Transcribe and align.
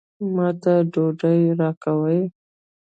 ما 0.33 0.47
ته 0.61 0.73
ډوډۍ 0.91 1.41
راکوي. 1.59 2.21